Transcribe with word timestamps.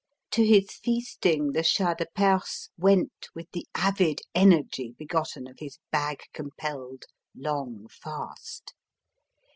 To 0.31 0.43
his 0.43 0.71
feasting 0.71 1.51
the 1.51 1.61
Shah 1.61 1.93
de 1.93 2.07
Perse 2.15 2.69
went 2.75 3.27
with 3.35 3.51
the 3.51 3.67
avid 3.75 4.21
energy 4.33 4.95
begotten 4.97 5.47
of 5.47 5.59
his 5.59 5.77
bag 5.91 6.23
compelled 6.33 7.05
long 7.35 7.87
fast. 7.87 8.73